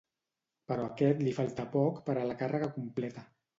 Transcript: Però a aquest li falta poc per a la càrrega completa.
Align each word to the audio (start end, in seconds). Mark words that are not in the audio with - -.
Però 0.71 0.87
a 0.87 0.91
aquest 0.93 1.21
li 1.27 1.35
falta 1.41 1.67
poc 1.77 2.01
per 2.11 2.17
a 2.17 2.27
la 2.33 2.41
càrrega 2.43 2.73
completa. 2.81 3.29